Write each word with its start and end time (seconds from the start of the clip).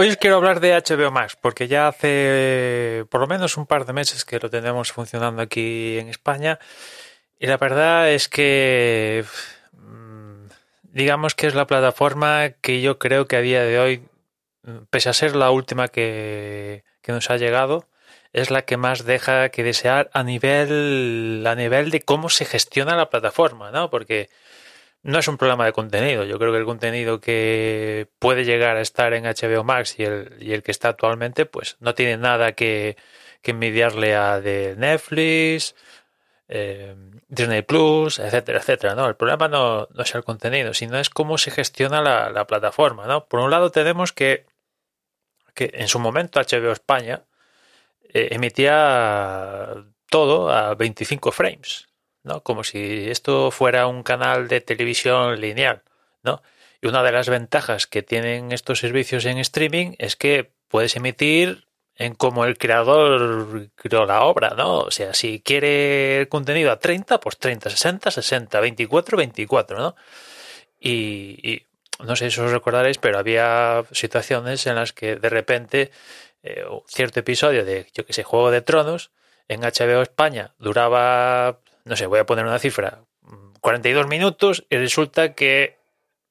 hoy 0.00 0.08
os 0.08 0.16
quiero 0.16 0.36
hablar 0.36 0.60
de 0.60 0.72
HBO 0.72 1.10
Max, 1.10 1.36
porque 1.36 1.68
ya 1.68 1.86
hace 1.86 3.04
por 3.10 3.20
lo 3.20 3.26
menos 3.26 3.58
un 3.58 3.66
par 3.66 3.84
de 3.84 3.92
meses 3.92 4.24
que 4.24 4.38
lo 4.38 4.48
tenemos 4.48 4.92
funcionando 4.92 5.42
aquí 5.42 5.98
en 5.98 6.08
España. 6.08 6.58
Y 7.38 7.46
la 7.46 7.58
verdad 7.58 8.10
es 8.10 8.30
que 8.30 9.26
mm, 9.72 10.46
digamos 10.84 11.34
que 11.34 11.48
es 11.48 11.54
la 11.54 11.66
plataforma 11.66 12.48
que 12.62 12.80
yo 12.80 12.98
creo 12.98 13.26
que 13.26 13.36
a 13.36 13.42
día 13.42 13.62
de 13.62 13.78
hoy, 13.78 14.08
pese 14.88 15.10
a 15.10 15.12
ser 15.12 15.36
la 15.36 15.50
última 15.50 15.88
que, 15.88 16.82
que 17.02 17.12
nos 17.12 17.28
ha 17.28 17.36
llegado, 17.36 17.86
es 18.32 18.50
la 18.50 18.62
que 18.62 18.78
más 18.78 19.04
deja 19.04 19.50
que 19.50 19.62
desear 19.62 20.08
a 20.14 20.22
nivel, 20.22 21.44
a 21.46 21.54
nivel 21.54 21.90
de 21.90 22.00
cómo 22.00 22.30
se 22.30 22.46
gestiona 22.46 22.96
la 22.96 23.10
plataforma, 23.10 23.70
¿no? 23.70 23.90
Porque 23.90 24.30
no 25.02 25.18
es 25.18 25.28
un 25.28 25.38
problema 25.38 25.64
de 25.64 25.72
contenido. 25.72 26.24
Yo 26.24 26.38
creo 26.38 26.52
que 26.52 26.58
el 26.58 26.64
contenido 26.64 27.20
que 27.20 28.08
puede 28.18 28.44
llegar 28.44 28.76
a 28.76 28.80
estar 28.80 29.12
en 29.14 29.24
HBO 29.24 29.64
Max 29.64 29.98
y 29.98 30.04
el, 30.04 30.36
y 30.40 30.52
el 30.52 30.62
que 30.62 30.70
está 30.70 30.88
actualmente, 30.88 31.46
pues 31.46 31.76
no 31.80 31.94
tiene 31.94 32.16
nada 32.16 32.52
que, 32.52 32.96
que 33.42 33.52
envidiarle 33.52 34.14
a 34.14 34.40
de 34.40 34.74
Netflix, 34.76 35.74
eh, 36.48 36.94
Disney 37.28 37.62
Plus, 37.62 38.18
etcétera, 38.18 38.58
etcétera. 38.58 38.94
¿no? 38.94 39.06
El 39.08 39.16
problema 39.16 39.48
no, 39.48 39.88
no, 39.92 40.02
es 40.02 40.14
el 40.14 40.24
contenido, 40.24 40.74
sino 40.74 40.98
es 40.98 41.10
cómo 41.10 41.38
se 41.38 41.50
gestiona 41.50 42.02
la, 42.02 42.30
la, 42.30 42.46
plataforma. 42.46 43.06
¿no? 43.06 43.26
Por 43.26 43.40
un 43.40 43.50
lado 43.50 43.70
tenemos 43.70 44.12
que, 44.12 44.46
que 45.54 45.70
en 45.74 45.88
su 45.88 45.98
momento 45.98 46.40
HBO 46.40 46.72
España 46.72 47.24
eh, 48.12 48.28
emitía 48.32 49.74
todo 50.10 50.50
a 50.50 50.74
25 50.74 51.32
frames. 51.32 51.89
¿No? 52.22 52.42
Como 52.42 52.64
si 52.64 53.08
esto 53.10 53.50
fuera 53.50 53.86
un 53.86 54.02
canal 54.02 54.48
de 54.48 54.60
televisión 54.60 55.40
lineal, 55.40 55.82
¿no? 56.22 56.42
Y 56.82 56.88
una 56.88 57.02
de 57.02 57.12
las 57.12 57.28
ventajas 57.28 57.86
que 57.86 58.02
tienen 58.02 58.52
estos 58.52 58.80
servicios 58.80 59.24
en 59.26 59.38
streaming 59.38 59.94
es 59.98 60.16
que 60.16 60.52
puedes 60.68 60.96
emitir 60.96 61.66
en 61.96 62.14
como 62.14 62.46
el 62.46 62.56
creador 62.56 63.68
creó 63.74 64.06
la 64.06 64.22
obra, 64.24 64.50
¿no? 64.56 64.78
O 64.78 64.90
sea, 64.90 65.12
si 65.12 65.40
quiere 65.40 66.20
el 66.20 66.28
contenido 66.28 66.72
a 66.72 66.78
30, 66.78 67.20
pues 67.20 67.36
30, 67.38 67.68
60, 67.70 68.10
60, 68.10 68.60
24, 68.60 69.16
24, 69.18 69.78
¿no? 69.78 69.96
Y, 70.80 71.38
y 71.46 71.66
no 72.02 72.16
sé 72.16 72.30
si 72.30 72.40
os 72.40 72.50
recordaréis, 72.50 72.98
pero 72.98 73.18
había 73.18 73.84
situaciones 73.92 74.66
en 74.66 74.76
las 74.76 74.92
que 74.92 75.16
de 75.16 75.28
repente 75.28 75.90
eh, 76.42 76.64
cierto 76.86 77.20
episodio 77.20 77.64
de, 77.64 77.86
yo 77.92 78.06
que 78.06 78.12
sé, 78.12 78.22
Juego 78.22 78.50
de 78.50 78.62
Tronos 78.62 79.10
en 79.48 79.60
HBO 79.60 80.02
España 80.02 80.54
duraba 80.58 81.60
no 81.90 81.96
sé, 81.96 82.06
voy 82.06 82.20
a 82.20 82.24
poner 82.24 82.46
una 82.46 82.60
cifra, 82.60 83.02
42 83.60 84.06
minutos 84.06 84.64
y 84.70 84.76
resulta 84.76 85.34
que 85.34 85.76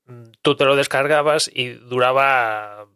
mm, 0.06 0.30
tú 0.42 0.56
te 0.56 0.64
lo 0.64 0.78
descargabas 0.78 1.52
y 1.54 1.72
duraba, 1.72 2.88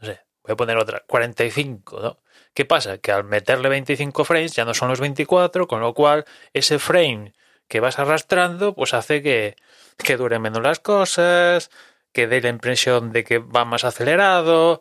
no 0.00 0.06
sé, 0.06 0.20
voy 0.42 0.52
a 0.52 0.56
poner 0.56 0.78
otra, 0.78 1.04
45, 1.06 2.00
¿no? 2.00 2.18
¿Qué 2.54 2.64
pasa? 2.64 2.98
Que 2.98 3.12
al 3.12 3.22
meterle 3.22 3.68
25 3.68 4.24
frames 4.24 4.52
ya 4.56 4.64
no 4.64 4.74
son 4.74 4.88
los 4.88 4.98
24, 4.98 5.68
con 5.68 5.80
lo 5.80 5.94
cual 5.94 6.24
ese 6.52 6.80
frame 6.80 7.34
que 7.68 7.78
vas 7.78 8.00
arrastrando 8.00 8.74
pues 8.74 8.92
hace 8.92 9.22
que, 9.22 9.54
que 9.96 10.16
dure 10.16 10.40
menos 10.40 10.62
las 10.62 10.80
cosas, 10.80 11.70
que 12.12 12.26
dé 12.26 12.40
la 12.40 12.48
impresión 12.48 13.12
de 13.12 13.22
que 13.22 13.38
va 13.38 13.64
más 13.64 13.84
acelerado. 13.84 14.80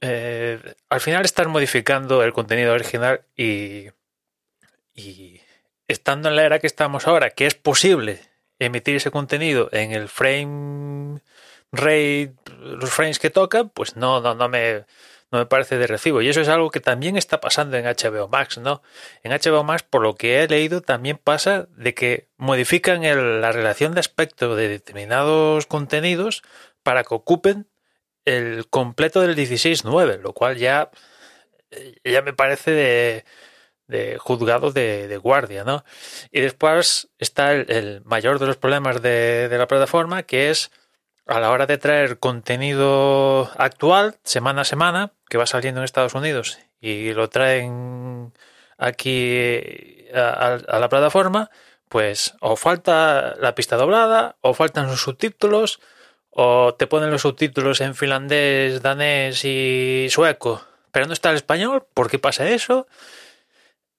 Eh, 0.00 0.58
al 0.88 1.00
final 1.00 1.26
estás 1.26 1.48
modificando 1.48 2.22
el 2.22 2.32
contenido 2.32 2.72
original 2.72 3.26
y 3.36 3.88
estando 5.88 6.28
en 6.28 6.36
la 6.36 6.44
era 6.44 6.58
que 6.58 6.66
estamos 6.66 7.06
ahora, 7.06 7.30
que 7.30 7.46
es 7.46 7.54
posible 7.54 8.20
emitir 8.58 8.96
ese 8.96 9.10
contenido 9.10 9.68
en 9.72 9.92
el 9.92 10.08
frame 10.08 11.20
rate, 11.72 12.34
los 12.60 12.90
frames 12.90 13.18
que 13.18 13.30
tocan, 13.30 13.70
pues 13.70 13.96
no, 13.96 14.20
no, 14.20 14.34
no 14.34 14.48
me, 14.48 14.84
no 15.30 15.38
me 15.38 15.46
parece 15.46 15.78
de 15.78 15.86
recibo. 15.86 16.22
Y 16.22 16.28
eso 16.28 16.40
es 16.40 16.48
algo 16.48 16.70
que 16.70 16.80
también 16.80 17.16
está 17.16 17.40
pasando 17.40 17.76
en 17.76 17.84
HBO 17.84 18.28
Max, 18.28 18.58
¿no? 18.58 18.82
En 19.22 19.32
HBO 19.32 19.64
Max, 19.64 19.82
por 19.82 20.02
lo 20.02 20.14
que 20.14 20.42
he 20.42 20.48
leído, 20.48 20.80
también 20.80 21.18
pasa 21.18 21.68
de 21.76 21.94
que 21.94 22.28
modifican 22.36 23.04
el, 23.04 23.40
la 23.40 23.52
relación 23.52 23.94
de 23.94 24.00
aspecto 24.00 24.56
de 24.56 24.68
determinados 24.68 25.66
contenidos 25.66 26.42
para 26.82 27.04
que 27.04 27.14
ocupen 27.14 27.66
el 28.24 28.68
completo 28.68 29.20
del 29.20 29.36
16.9, 29.36 30.20
lo 30.20 30.32
cual 30.32 30.56
ya, 30.56 30.90
ya 32.04 32.22
me 32.22 32.32
parece 32.32 32.70
de, 32.72 33.24
de 33.88 34.18
juzgado 34.18 34.70
de, 34.70 35.08
de, 35.08 35.16
guardia, 35.16 35.64
¿no? 35.64 35.84
Y 36.30 36.40
después 36.40 37.08
está 37.18 37.52
el, 37.52 38.02
mayor 38.04 38.38
de 38.38 38.46
los 38.46 38.56
problemas 38.56 39.02
de, 39.02 39.48
de, 39.48 39.58
la 39.58 39.66
plataforma, 39.66 40.22
que 40.22 40.50
es 40.50 40.70
a 41.26 41.40
la 41.40 41.50
hora 41.50 41.66
de 41.66 41.78
traer 41.78 42.18
contenido 42.18 43.50
actual, 43.56 44.16
semana 44.24 44.62
a 44.62 44.64
semana, 44.64 45.12
que 45.28 45.38
va 45.38 45.46
saliendo 45.46 45.80
en 45.80 45.84
Estados 45.84 46.14
Unidos 46.14 46.58
y 46.80 47.12
lo 47.12 47.28
traen 47.28 48.32
aquí 48.76 50.06
a, 50.14 50.54
a 50.54 50.78
la 50.78 50.88
plataforma, 50.88 51.50
pues 51.88 52.34
o 52.40 52.56
falta 52.56 53.34
la 53.40 53.54
pista 53.54 53.76
doblada, 53.76 54.36
o 54.40 54.54
faltan 54.54 54.86
los 54.86 55.02
subtítulos, 55.02 55.80
o 56.30 56.74
te 56.74 56.86
ponen 56.86 57.10
los 57.10 57.22
subtítulos 57.22 57.80
en 57.80 57.94
finlandés, 57.94 58.82
danés 58.82 59.44
y 59.44 60.06
sueco, 60.10 60.62
pero 60.92 61.06
no 61.06 61.12
está 61.12 61.30
el 61.30 61.36
español. 61.36 61.86
¿Por 61.94 62.10
qué 62.10 62.18
pasa 62.18 62.48
eso? 62.48 62.86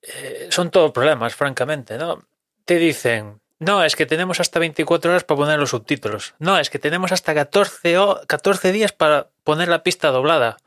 Eh, 0.02 0.48
son 0.50 0.72
todos 0.72 0.92
problemas, 0.92 1.36
francamente, 1.36 1.98
¿no? 1.98 2.24
Te 2.66 2.76
dicen, 2.76 3.42
no, 3.60 3.84
es 3.84 3.96
que 3.96 4.06
tenemos 4.06 4.40
hasta 4.40 4.60
24 4.60 5.12
horas 5.12 5.24
para 5.26 5.38
poner 5.38 5.60
los 5.60 5.72
subtítulos. 5.72 6.34
No, 6.40 6.58
es 6.58 6.70
que 6.70 6.80
tenemos 6.80 7.12
hasta 7.12 7.34
14, 7.34 7.96
14 8.26 8.72
días 8.72 8.94
para 8.94 9.30
poner 9.44 9.68
la 9.68 9.84
pista 9.84 10.10
doblada. 10.10 10.58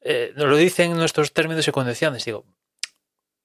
Eh, 0.00 0.32
nos 0.36 0.48
lo 0.48 0.56
dicen 0.56 0.96
nuestros 0.96 1.32
términos 1.32 1.66
y 1.66 1.72
condiciones. 1.72 2.24
Digo, 2.24 2.44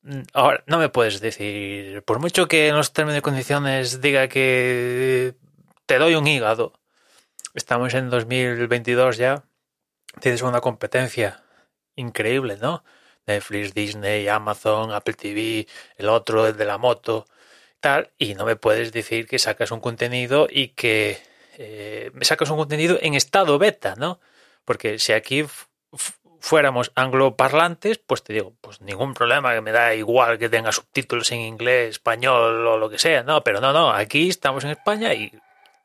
mm, 0.04 0.22
ahora, 0.34 0.64
no 0.68 0.78
me 0.78 0.90
puedes 0.90 1.20
decir, 1.22 2.04
por 2.04 2.20
mucho 2.20 2.48
que 2.48 2.68
en 2.68 2.76
los 2.76 2.94
términos 2.94 3.20
y 3.20 3.22
condiciones 3.22 4.00
diga 4.00 4.28
que 4.28 5.34
te 5.88 5.98
doy 5.98 6.14
un 6.14 6.28
hígado, 6.28 6.74
estamos 7.56 7.96
en 7.96 8.12
2022 8.12 9.18
ya, 9.18 9.44
tienes 10.20 10.44
una 10.44 10.62
competencia 10.62 11.44
increíble, 11.96 12.58
¿no? 12.62 12.84
Netflix, 13.26 13.74
Disney, 13.74 14.28
Amazon, 14.28 14.92
Apple 14.92 15.14
TV, 15.14 15.68
el 15.98 16.10
otro, 16.10 16.48
el 16.48 16.58
de 16.58 16.66
la 16.66 16.78
moto, 16.78 17.26
tal, 17.80 18.12
y 18.18 18.36
no 18.36 18.46
me 18.46 18.56
puedes 18.56 18.92
decir 18.92 19.28
que 19.28 19.40
sacas 19.40 19.72
un 19.72 19.80
contenido 19.80 20.48
y 20.50 20.70
que 20.70 21.22
eh, 21.58 22.12
sacas 22.22 22.50
un 22.50 22.58
contenido 22.58 22.98
en 23.02 23.14
estado 23.14 23.60
beta, 23.60 23.96
¿no? 23.98 24.20
Porque 24.66 25.00
si 25.00 25.14
aquí 25.14 25.46
fuéramos 26.40 26.92
angloparlantes, 26.96 28.00
pues 28.00 28.24
te 28.24 28.34
digo, 28.34 28.54
pues 28.60 28.82
ningún 28.82 29.14
problema, 29.14 29.54
que 29.54 29.62
me 29.62 29.72
da 29.72 29.96
igual 29.96 30.38
que 30.38 30.50
tenga 30.50 30.72
subtítulos 30.72 31.32
en 31.32 31.40
inglés, 31.40 31.92
español 31.92 32.68
o 32.68 32.78
lo 32.78 32.90
que 32.90 33.00
sea, 33.00 33.24
no, 33.24 33.44
pero 33.44 33.62
no, 33.62 33.72
no, 33.72 33.92
aquí 33.92 34.30
estamos 34.30 34.64
en 34.66 34.72
España 34.72 35.14
y 35.14 35.32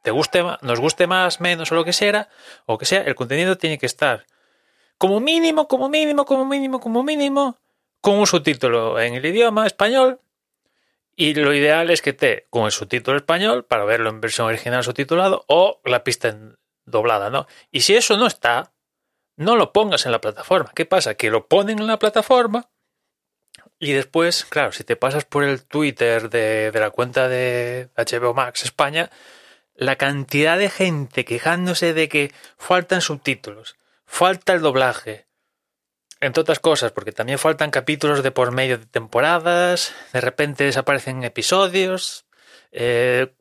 te 0.02 0.10
guste 0.10 0.44
nos 0.62 0.80
guste 0.80 1.06
más, 1.06 1.40
menos 1.40 1.70
o 1.70 1.74
lo 1.74 1.84
que 1.84 1.92
sea, 1.92 2.28
o 2.66 2.76
que 2.78 2.86
sea, 2.86 3.02
el 3.02 3.14
contenido 3.14 3.56
tiene 3.56 3.78
que 3.78 3.86
estar 3.86 4.26
como 4.98 5.20
mínimo, 5.20 5.68
como 5.68 5.88
mínimo, 5.88 6.24
como 6.24 6.44
mínimo, 6.44 6.80
como 6.80 7.02
mínimo, 7.02 7.58
con 8.00 8.18
un 8.18 8.26
subtítulo 8.26 9.00
en 9.00 9.14
el 9.14 9.24
idioma 9.24 9.66
español. 9.66 10.20
Y 11.16 11.34
lo 11.34 11.52
ideal 11.52 11.90
es 11.90 12.02
que 12.02 12.12
te 12.12 12.46
con 12.50 12.66
el 12.66 12.72
subtítulo 12.72 13.16
español 13.16 13.64
para 13.64 13.84
verlo 13.84 14.10
en 14.10 14.20
versión 14.20 14.46
original 14.46 14.84
subtitulado 14.84 15.44
o 15.48 15.80
la 15.84 16.04
pista 16.04 16.36
doblada, 16.84 17.30
¿no? 17.30 17.46
Y 17.72 17.80
si 17.80 17.96
eso 17.96 18.16
no 18.16 18.26
está, 18.26 18.72
no 19.36 19.56
lo 19.56 19.72
pongas 19.72 20.06
en 20.06 20.12
la 20.12 20.20
plataforma. 20.20 20.70
¿Qué 20.74 20.84
pasa? 20.84 21.14
Que 21.14 21.30
lo 21.30 21.46
ponen 21.48 21.80
en 21.80 21.86
la 21.88 21.98
plataforma 21.98 22.68
y 23.80 23.92
después, 23.92 24.44
claro, 24.44 24.72
si 24.72 24.84
te 24.84 24.96
pasas 24.96 25.24
por 25.24 25.44
el 25.44 25.64
Twitter 25.64 26.30
de, 26.30 26.70
de 26.70 26.80
la 26.80 26.90
cuenta 26.90 27.28
de 27.28 27.88
HBO 27.96 28.34
Max 28.34 28.64
España, 28.64 29.10
la 29.74 29.96
cantidad 29.96 30.58
de 30.58 30.70
gente 30.70 31.24
quejándose 31.24 31.94
de 31.94 32.08
que 32.08 32.32
faltan 32.56 33.00
subtítulos, 33.00 33.76
Falta 34.08 34.54
el 34.54 34.62
doblaje. 34.62 35.28
Entre 36.20 36.40
otras 36.40 36.58
cosas, 36.58 36.90
porque 36.90 37.12
también 37.12 37.38
faltan 37.38 37.70
capítulos 37.70 38.24
de 38.24 38.32
por 38.32 38.50
medio 38.50 38.78
de 38.78 38.86
temporadas, 38.86 39.94
de 40.12 40.20
repente 40.20 40.64
desaparecen 40.64 41.22
episodios, 41.22 42.26
eh, 42.72 43.32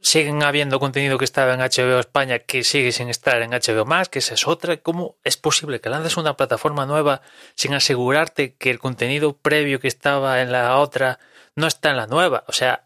siguen 0.00 0.42
habiendo 0.42 0.80
contenido 0.80 1.18
que 1.18 1.26
estaba 1.26 1.52
en 1.52 1.60
HBO 1.60 1.98
España 1.98 2.38
que 2.38 2.64
sigue 2.64 2.92
sin 2.92 3.10
estar 3.10 3.42
en 3.42 3.50
HBO 3.50 3.84
más, 3.84 4.08
que 4.08 4.20
esa 4.20 4.34
es 4.34 4.46
otra. 4.46 4.78
¿Cómo 4.78 5.16
es 5.24 5.36
posible 5.36 5.80
que 5.80 5.90
lances 5.90 6.16
una 6.16 6.36
plataforma 6.36 6.86
nueva 6.86 7.20
sin 7.54 7.74
asegurarte 7.74 8.54
que 8.54 8.70
el 8.70 8.78
contenido 8.78 9.36
previo 9.36 9.80
que 9.80 9.88
estaba 9.88 10.40
en 10.40 10.52
la 10.52 10.78
otra 10.78 11.18
no 11.56 11.66
está 11.66 11.90
en 11.90 11.98
la 11.98 12.06
nueva? 12.06 12.44
O 12.46 12.52
sea, 12.52 12.84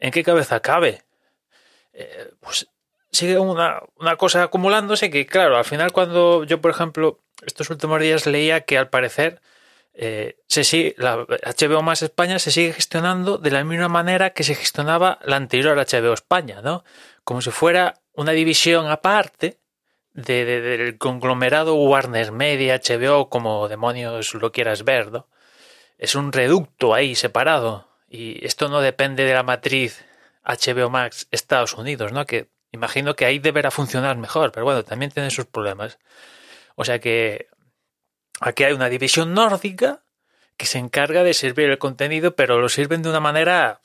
¿en 0.00 0.10
qué 0.10 0.22
cabeza 0.22 0.60
cabe? 0.60 1.02
Eh, 1.92 2.32
pues 2.40 2.68
sigue 3.12 3.38
una, 3.38 3.80
una, 3.98 4.16
cosa 4.16 4.42
acumulándose 4.42 5.10
que, 5.10 5.26
claro, 5.26 5.56
al 5.56 5.64
final 5.64 5.92
cuando 5.92 6.44
yo, 6.44 6.60
por 6.60 6.70
ejemplo, 6.70 7.20
estos 7.44 7.70
últimos 7.70 8.00
días 8.00 8.26
leía 8.26 8.62
que 8.62 8.78
al 8.78 8.88
parecer 8.88 9.40
eh, 9.94 10.36
se 10.48 10.64
sigue, 10.64 10.94
la 10.96 11.18
HBO 11.18 11.82
más 11.82 12.02
España 12.02 12.38
se 12.38 12.50
sigue 12.50 12.72
gestionando 12.72 13.36
de 13.38 13.50
la 13.50 13.62
misma 13.64 13.88
manera 13.88 14.30
que 14.30 14.44
se 14.44 14.54
gestionaba 14.54 15.18
la 15.24 15.36
anterior 15.36 15.76
HBO 15.76 16.14
España, 16.14 16.62
¿no? 16.62 16.84
Como 17.24 17.42
si 17.42 17.50
fuera 17.50 18.00
una 18.14 18.32
división 18.32 18.86
aparte 18.90 19.58
del 20.14 20.98
conglomerado 20.98 21.74
Warner 21.74 22.32
Media, 22.32 22.80
HBO, 22.80 23.28
como 23.28 23.68
demonios 23.68 24.34
lo 24.34 24.52
quieras 24.52 24.84
ver, 24.84 25.10
¿no? 25.12 25.28
Es 25.98 26.14
un 26.14 26.32
reducto 26.32 26.94
ahí 26.94 27.14
separado. 27.14 27.88
Y 28.08 28.44
esto 28.44 28.68
no 28.68 28.80
depende 28.80 29.24
de 29.24 29.34
la 29.34 29.42
matriz 29.42 30.04
HBO 30.44 30.90
Max 30.90 31.28
Estados 31.30 31.74
Unidos, 31.74 32.12
¿no? 32.12 32.26
Que 32.26 32.48
imagino 32.72 33.14
que 33.14 33.24
ahí 33.24 33.38
deberá 33.38 33.70
funcionar 33.70 34.16
mejor, 34.16 34.52
pero 34.52 34.64
bueno, 34.64 34.84
también 34.84 35.10
tiene 35.10 35.30
sus 35.30 35.46
problemas. 35.46 35.98
O 36.74 36.84
sea 36.84 36.98
que 36.98 37.48
aquí 38.40 38.64
hay 38.64 38.72
una 38.72 38.88
división 38.88 39.34
nórdica 39.34 40.02
que 40.56 40.66
se 40.66 40.78
encarga 40.78 41.22
de 41.22 41.34
servir 41.34 41.70
el 41.70 41.78
contenido, 41.78 42.34
pero 42.34 42.60
lo 42.60 42.68
sirven 42.68 43.02
de 43.02 43.10
una 43.10 43.20
manera 43.20 43.80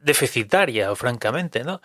deficitaria, 0.00 0.94
francamente, 0.94 1.64
¿no? 1.64 1.80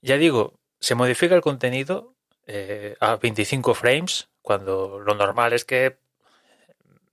Ya 0.00 0.16
digo, 0.16 0.58
se 0.80 0.94
modifica 0.94 1.34
el 1.34 1.40
contenido 1.40 2.14
eh, 2.46 2.96
a 3.00 3.16
25 3.16 3.74
frames, 3.74 4.28
cuando 4.42 4.98
lo 4.98 5.14
normal 5.14 5.52
es 5.52 5.64
que, 5.64 5.98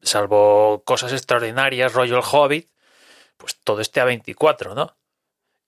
salvo 0.01 0.83
cosas 0.85 1.13
extraordinarias, 1.13 1.93
rollo 1.93 2.17
el 2.17 2.23
Hobbit, 2.23 2.69
pues 3.37 3.57
todo 3.63 3.81
esté 3.81 3.99
a 3.99 4.05
24, 4.05 4.73
¿no? 4.73 4.97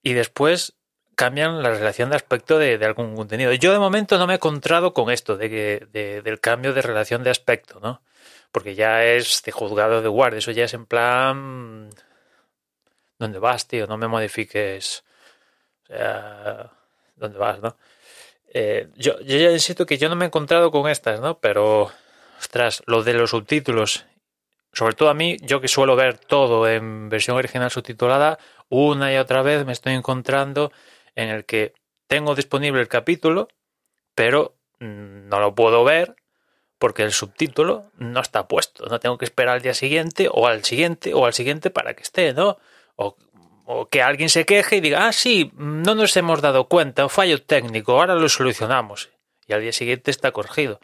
Y 0.02 0.14
después 0.14 0.74
cambian 1.22 1.62
la 1.62 1.70
relación 1.70 2.10
de 2.10 2.16
aspecto 2.16 2.58
de, 2.58 2.84
algún 2.84 3.14
contenido. 3.14 3.52
Yo 3.52 3.72
de 3.72 3.78
momento 3.78 4.18
no 4.18 4.26
me 4.26 4.32
he 4.32 4.36
encontrado 4.36 4.92
con 4.92 5.08
esto 5.08 5.36
de 5.36 5.48
que, 5.48 6.20
del 6.24 6.40
cambio 6.40 6.74
de 6.74 6.82
relación 6.82 7.22
de 7.22 7.30
aspecto, 7.30 7.78
¿no? 7.78 8.02
Porque 8.50 8.74
ya 8.74 9.04
es 9.04 9.40
de 9.44 9.52
juzgado 9.52 10.02
de 10.02 10.08
guardia, 10.08 10.38
eso 10.38 10.50
ya 10.50 10.64
es 10.64 10.74
en 10.74 10.84
plan... 10.84 11.90
¿Dónde 13.20 13.38
vas, 13.38 13.68
tío? 13.68 13.86
No 13.86 13.98
me 13.98 14.08
modifiques... 14.08 15.04
O 15.84 15.86
sea, 15.86 16.72
¿dónde 17.14 17.38
vas, 17.38 17.60
no? 17.60 17.76
Eh, 18.52 18.88
yo, 18.96 19.20
yo 19.20 19.38
ya 19.38 19.52
insisto 19.52 19.86
que 19.86 19.98
yo 19.98 20.08
no 20.08 20.16
me 20.16 20.24
he 20.24 20.26
encontrado 20.26 20.72
con 20.72 20.90
estas, 20.90 21.20
¿no? 21.20 21.38
Pero, 21.38 21.92
ostras, 22.40 22.82
lo 22.86 23.04
de 23.04 23.14
los 23.14 23.30
subtítulos, 23.30 24.06
sobre 24.72 24.96
todo 24.96 25.08
a 25.08 25.14
mí, 25.14 25.36
yo 25.40 25.60
que 25.60 25.68
suelo 25.68 25.94
ver 25.94 26.18
todo 26.18 26.66
en 26.68 27.08
versión 27.08 27.36
original 27.36 27.70
subtitulada, 27.70 28.40
una 28.68 29.14
y 29.14 29.18
otra 29.18 29.42
vez 29.42 29.64
me 29.64 29.72
estoy 29.72 29.92
encontrando 29.92 30.72
en 31.14 31.28
el 31.28 31.44
que 31.44 31.74
tengo 32.06 32.34
disponible 32.34 32.80
el 32.80 32.88
capítulo, 32.88 33.48
pero 34.14 34.56
mm, 34.80 35.28
no 35.28 35.40
lo 35.40 35.54
puedo 35.54 35.84
ver 35.84 36.16
porque 36.78 37.04
el 37.04 37.12
subtítulo 37.12 37.90
no 37.96 38.20
está 38.20 38.48
puesto. 38.48 38.86
No 38.86 38.98
tengo 39.00 39.18
que 39.18 39.24
esperar 39.24 39.56
al 39.56 39.62
día 39.62 39.74
siguiente 39.74 40.28
o 40.30 40.46
al 40.46 40.64
siguiente 40.64 41.14
o 41.14 41.26
al 41.26 41.32
siguiente 41.32 41.70
para 41.70 41.94
que 41.94 42.02
esté, 42.02 42.32
¿no? 42.34 42.58
O, 42.96 43.16
o 43.66 43.88
que 43.88 44.02
alguien 44.02 44.28
se 44.28 44.44
queje 44.44 44.76
y 44.76 44.80
diga, 44.80 45.06
ah, 45.06 45.12
sí, 45.12 45.52
no 45.56 45.94
nos 45.94 46.16
hemos 46.16 46.42
dado 46.42 46.68
cuenta, 46.68 47.04
un 47.04 47.10
fallo 47.10 47.40
técnico, 47.42 47.92
ahora 47.92 48.14
lo 48.16 48.28
solucionamos. 48.28 49.10
Y 49.46 49.52
al 49.52 49.62
día 49.62 49.72
siguiente 49.72 50.10
está 50.10 50.32
corregido. 50.32 50.80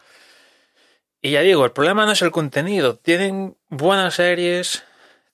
Y 1.20 1.32
ya 1.32 1.40
digo, 1.40 1.64
el 1.64 1.72
problema 1.72 2.06
no 2.06 2.12
es 2.12 2.22
el 2.22 2.30
contenido. 2.30 2.96
Tienen 2.96 3.56
buenas 3.68 4.14
series, 4.14 4.84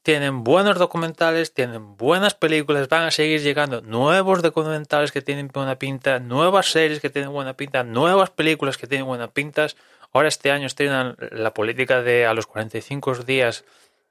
tienen 0.04 0.44
buenos 0.44 0.78
documentales, 0.78 1.54
tienen 1.54 1.96
buenas 1.96 2.34
películas, 2.34 2.90
van 2.90 3.04
a 3.04 3.10
seguir 3.10 3.40
llegando 3.40 3.80
nuevos 3.80 4.42
documentales 4.42 5.12
que 5.12 5.22
tienen 5.22 5.48
buena 5.48 5.78
pinta, 5.78 6.18
nuevas 6.18 6.66
series 6.66 7.00
que 7.00 7.08
tienen 7.08 7.32
buena 7.32 7.54
pinta, 7.54 7.84
nuevas 7.84 8.28
películas 8.28 8.76
que 8.76 8.86
tienen 8.86 9.06
buena 9.06 9.28
pinta. 9.28 9.66
Ahora 10.12 10.28
este 10.28 10.50
año 10.50 10.66
estrenan 10.66 11.16
la 11.18 11.54
política 11.54 12.02
de 12.02 12.26
a 12.26 12.34
los 12.34 12.46
45 12.46 13.14
días 13.24 13.64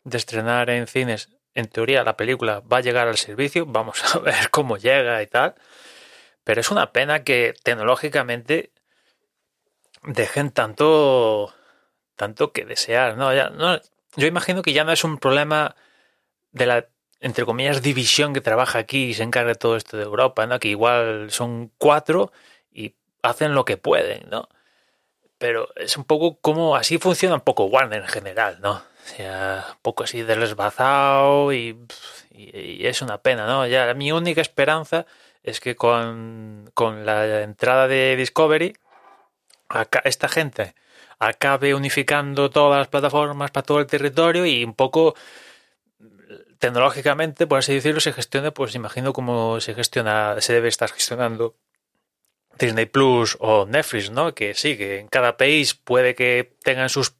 de 0.03 0.17
estrenar 0.17 0.71
en 0.71 0.87
cines. 0.87 1.29
En 1.53 1.67
teoría 1.67 2.03
la 2.03 2.17
película 2.17 2.61
va 2.61 2.77
a 2.77 2.81
llegar 2.81 3.07
al 3.07 3.17
servicio, 3.17 3.67
vamos 3.67 4.15
a 4.15 4.19
ver 4.19 4.49
cómo 4.49 4.77
llega 4.77 5.21
y 5.21 5.27
tal. 5.27 5.53
Pero 6.43 6.59
es 6.59 6.71
una 6.71 6.91
pena 6.91 7.23
que 7.23 7.53
tecnológicamente 7.61 8.71
dejen 10.01 10.49
tanto 10.49 11.53
tanto 12.15 12.51
que 12.51 12.65
desear, 12.65 13.15
¿no? 13.15 13.31
Ya, 13.31 13.51
no 13.51 13.79
yo 14.15 14.27
imagino 14.27 14.61
que 14.61 14.73
ya 14.73 14.83
no 14.83 14.91
es 14.91 15.03
un 15.03 15.17
problema 15.17 15.75
de 16.51 16.65
la, 16.65 16.87
entre 17.19 17.45
comillas, 17.45 17.81
división 17.81 18.33
que 18.33 18.41
trabaja 18.41 18.79
aquí 18.79 19.05
y 19.05 19.13
se 19.13 19.23
encarga 19.23 19.49
de 19.49 19.55
todo 19.55 19.77
esto 19.77 19.97
de 19.97 20.03
Europa, 20.03 20.45
¿no? 20.45 20.59
Que 20.59 20.69
igual 20.69 21.31
son 21.31 21.71
cuatro 21.77 22.31
y 22.71 22.95
hacen 23.21 23.55
lo 23.55 23.65
que 23.65 23.77
pueden, 23.77 24.29
¿no? 24.29 24.49
Pero 25.37 25.69
es 25.75 25.97
un 25.97 26.05
poco 26.05 26.39
como 26.39 26.75
así 26.75 26.97
funciona 26.97 27.35
un 27.35 27.41
poco 27.41 27.65
Warner 27.65 28.01
en 28.01 28.07
general, 28.07 28.59
¿no? 28.61 28.73
O 28.73 29.07
sea, 29.07 29.65
un 29.71 29.79
poco 29.81 30.03
así 30.03 30.21
desbazado 30.21 31.51
y, 31.53 31.77
y, 32.31 32.85
es 32.87 33.01
una 33.01 33.19
pena, 33.19 33.47
¿no? 33.47 33.67
Ya 33.67 33.93
mi 33.93 34.11
única 34.11 34.41
esperanza 34.41 35.05
es 35.43 35.59
que 35.59 35.75
con, 35.75 36.71
con 36.73 37.05
la 37.05 37.41
entrada 37.41 37.87
de 37.87 38.15
Discovery, 38.15 38.77
acá, 39.69 40.01
esta 40.05 40.29
gente 40.29 40.75
acabe 41.27 41.73
unificando 41.73 42.49
todas 42.49 42.79
las 42.79 42.87
plataformas 42.87 43.51
para 43.51 43.65
todo 43.65 43.79
el 43.79 43.87
territorio 43.87 44.45
y 44.45 44.63
un 44.63 44.73
poco 44.73 45.15
tecnológicamente, 46.59 47.45
por 47.47 47.59
así 47.59 47.73
decirlo, 47.73 47.99
se 47.99 48.13
gestione, 48.13 48.51
pues 48.51 48.73
imagino 48.75 49.11
cómo 49.11 49.59
se 49.59 49.73
gestiona, 49.75 50.39
se 50.39 50.53
debe 50.53 50.69
estar 50.69 50.89
gestionando 50.91 51.57
Disney 52.57 52.85
Plus 52.85 53.37
o 53.39 53.65
Netflix, 53.65 54.11
¿no? 54.11 54.33
Que 54.33 54.53
sí, 54.53 54.77
que 54.77 54.99
en 54.99 55.07
cada 55.07 55.37
país 55.37 55.73
puede 55.73 56.15
que 56.15 56.55
tengan 56.63 56.89
sus 56.89 57.15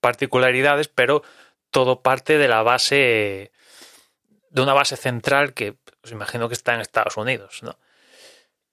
particularidades, 0.00 0.88
pero 0.88 1.22
todo 1.70 2.02
parte 2.02 2.36
de 2.36 2.48
la 2.48 2.62
base, 2.62 3.52
de 4.50 4.60
una 4.60 4.74
base 4.74 4.96
central 4.96 5.54
que 5.54 5.76
pues 6.02 6.12
imagino 6.12 6.48
que 6.48 6.54
está 6.54 6.74
en 6.74 6.80
Estados 6.80 7.16
Unidos, 7.16 7.62
¿no? 7.62 7.78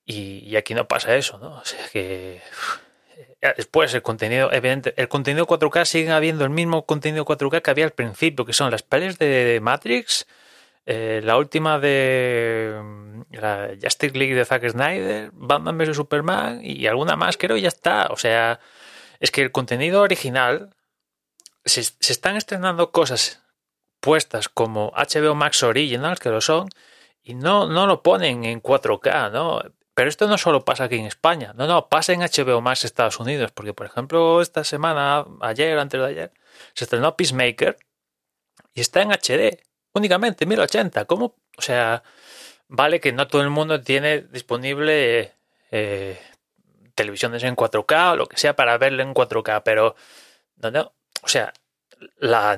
Y, 0.06 0.56
aquí 0.56 0.74
no 0.74 0.88
pasa 0.88 1.16
eso, 1.16 1.38
¿no? 1.38 1.60
O 1.60 1.66
sea 1.66 1.88
que 1.90 2.42
después 3.42 3.94
el 3.94 4.02
contenido, 4.02 4.52
evidente, 4.52 4.94
el 4.98 5.08
contenido 5.08 5.48
4K 5.48 5.86
sigue 5.86 6.12
habiendo 6.12 6.44
el 6.44 6.50
mismo 6.50 6.86
contenido 6.86 7.26
4K 7.26 7.62
que 7.62 7.72
había 7.72 7.86
al 7.86 7.92
principio, 7.92 8.46
que 8.46 8.54
son 8.54 8.72
las 8.72 8.84
pelis 8.84 9.18
de 9.18 9.60
Matrix, 9.62 10.28
eh, 10.86 11.22
la 11.24 11.38
última 11.38 11.80
de 11.80 12.80
mm, 12.84 13.22
la 13.32 13.70
Justice 13.82 14.18
League 14.18 14.34
de 14.34 14.46
Zack 14.46 14.70
Snyder, 14.70 15.30
Batman 15.34 15.78
vs 15.78 15.96
Superman 15.96 16.62
y 16.64 16.88
alguna 16.88 17.16
más, 17.16 17.38
creo, 17.38 17.58
y 17.58 17.62
ya 17.62 17.68
está. 17.68 18.08
O 18.08 18.18
sea, 18.18 18.60
es 19.20 19.32
que 19.32 19.42
el 19.42 19.52
contenido 19.52 20.02
original 20.02 20.76
se, 21.64 21.84
se 21.84 22.14
están 22.14 22.38
estrenando 22.38 22.92
cosas 22.92 23.44
puestas 24.00 24.50
como 24.50 24.92
HBO 24.96 25.36
Max 25.36 25.64
Originals, 25.64 26.20
que 26.20 26.30
lo 26.30 26.42
son, 26.42 26.70
y 27.22 27.36
no, 27.36 27.68
no 27.68 27.86
lo 27.86 28.02
ponen 28.02 28.44
en 28.46 28.62
4K, 28.62 29.32
¿no? 29.32 29.62
Pero 30.00 30.08
esto 30.08 30.30
no 30.30 30.38
solo 30.38 30.64
pasa 30.64 30.86
aquí 30.86 30.96
en 30.96 31.08
España, 31.08 31.52
no, 31.58 31.68
no, 31.68 31.90
pasa 31.90 32.14
en 32.14 32.22
HBO 32.22 32.62
Max 32.62 32.86
Estados 32.86 33.20
Unidos, 33.20 33.52
porque 33.52 33.74
por 33.74 33.86
ejemplo 33.86 34.42
esta 34.42 34.64
semana, 34.64 35.26
ayer, 35.42 35.78
antes 35.78 36.00
de 36.00 36.08
ayer, 36.08 36.32
se 36.74 36.86
estrenó 36.86 37.18
Peacemaker 37.18 37.76
y 38.74 38.80
está 38.80 39.02
en 39.02 39.12
HD, 39.12 39.60
únicamente 39.92 40.46
1080. 40.46 41.04
¿Cómo? 41.04 41.36
O 41.58 41.62
sea, 41.62 42.04
vale 42.70 43.02
que 43.02 43.12
no 43.12 43.28
todo 43.28 43.42
el 43.42 43.50
mundo 43.50 43.82
tiene 43.82 44.22
disponible 44.22 45.34
eh, 45.70 46.18
televisiones 46.96 47.44
en 47.44 47.58
4K 47.58 48.14
o 48.14 48.16
lo 48.16 48.26
que 48.28 48.38
sea 48.38 48.56
para 48.56 48.78
verlo 48.78 49.04
en 49.04 49.14
4K, 49.14 49.64
pero 49.66 49.98
no, 50.56 50.72
no, 50.72 50.94
o 51.24 51.28
sea, 51.28 51.52
la, 52.20 52.58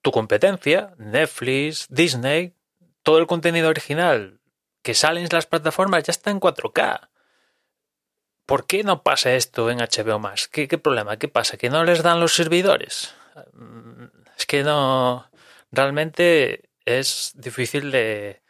tu 0.00 0.12
competencia, 0.12 0.94
Netflix, 0.96 1.88
Disney, 1.90 2.54
todo 3.02 3.18
el 3.18 3.26
contenido 3.26 3.68
original 3.68 4.39
que 4.82 4.94
salen 4.94 5.28
las 5.30 5.46
plataformas 5.46 6.04
ya 6.04 6.10
está 6.10 6.30
en 6.30 6.40
4K. 6.40 7.10
¿Por 8.46 8.66
qué 8.66 8.82
no 8.82 9.02
pasa 9.02 9.34
esto 9.34 9.70
en 9.70 9.78
HBO? 9.78 10.20
¿Qué, 10.50 10.66
¿Qué, 10.66 10.78
problema? 10.78 11.18
¿Qué 11.18 11.28
pasa? 11.28 11.56
¿Que 11.56 11.70
no 11.70 11.84
les 11.84 12.02
dan 12.02 12.20
los 12.20 12.34
servidores? 12.34 13.14
Mm, 13.52 14.06
es 14.36 14.46
que 14.46 14.64
no. 14.64 15.30
Realmente 15.70 16.70
es 16.84 17.32
difícil 17.36 17.92
de, 17.92 18.42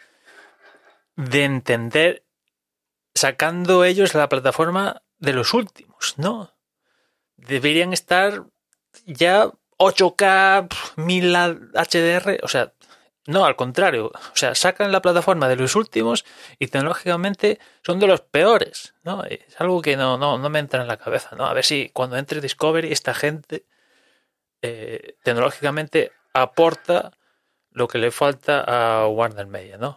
de 1.16 1.44
entender 1.44 2.24
sacando 3.14 3.84
ellos 3.84 4.14
la 4.14 4.28
plataforma 4.28 5.02
de 5.18 5.34
los 5.34 5.52
últimos, 5.52 6.14
¿no? 6.16 6.54
Deberían 7.36 7.92
estar 7.92 8.44
ya 9.04 9.50
8K, 9.78 10.68
1000 10.96 11.36
HDR, 11.74 12.40
o 12.42 12.48
sea, 12.48 12.72
no, 13.30 13.44
al 13.44 13.54
contrario. 13.54 14.06
O 14.06 14.36
sea, 14.36 14.56
sacan 14.56 14.90
la 14.90 15.00
plataforma 15.00 15.46
de 15.46 15.54
los 15.54 15.76
últimos 15.76 16.24
y 16.58 16.66
tecnológicamente 16.66 17.60
son 17.82 18.00
de 18.00 18.08
los 18.08 18.22
peores. 18.22 18.94
¿no? 19.04 19.22
Es 19.24 19.60
algo 19.60 19.80
que 19.82 19.96
no, 19.96 20.18
no, 20.18 20.36
no 20.36 20.50
me 20.50 20.58
entra 20.58 20.82
en 20.82 20.88
la 20.88 20.96
cabeza. 20.96 21.36
¿no? 21.36 21.46
A 21.46 21.54
ver 21.54 21.64
si 21.64 21.90
cuando 21.90 22.16
entre 22.16 22.40
Discovery 22.40 22.90
esta 22.90 23.14
gente 23.14 23.64
eh, 24.62 25.16
tecnológicamente 25.22 26.10
aporta 26.34 27.12
lo 27.70 27.86
que 27.86 27.98
le 27.98 28.10
falta 28.10 28.64
a 28.66 29.06
Warner 29.06 29.46
Media. 29.46 29.78
¿no? 29.78 29.96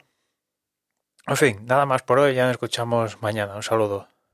En 1.25 1.37
fin, 1.37 1.65
nada 1.65 1.87
más 1.87 2.03
por 2.03 2.19
hoy. 2.19 2.35
Ya 2.35 2.43
nos 2.43 2.51
escuchamos 2.51 3.19
mañana. 3.23 3.55
Un 3.55 3.63
saludo. 3.63 4.12